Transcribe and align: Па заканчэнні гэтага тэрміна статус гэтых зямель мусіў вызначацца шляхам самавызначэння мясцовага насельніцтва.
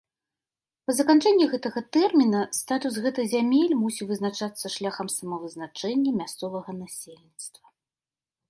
Па 0.85 0.91
заканчэнні 0.99 1.45
гэтага 1.51 1.79
тэрміна 1.97 2.41
статус 2.59 2.97
гэтых 3.05 3.25
зямель 3.35 3.77
мусіў 3.83 4.05
вызначацца 4.13 4.67
шляхам 4.79 5.07
самавызначэння 5.17 6.11
мясцовага 6.23 6.71
насельніцтва. 6.83 7.67